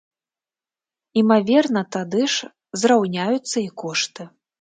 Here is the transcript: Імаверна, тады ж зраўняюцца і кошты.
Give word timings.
Імаверна, 1.21 1.83
тады 1.95 2.21
ж 2.37 2.49
зраўняюцца 2.85 3.53
і 3.63 3.69
кошты. 3.83 4.27